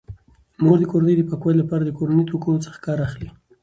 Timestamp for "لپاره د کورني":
1.61-2.23